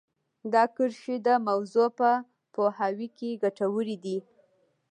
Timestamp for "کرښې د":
0.75-1.29